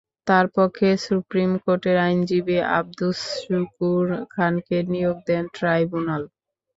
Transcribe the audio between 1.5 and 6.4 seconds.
কোর্টের আইনজীবী আবদুস শুকুর খানকে নিয়োগ দেন ট্রাইব্যুনাল।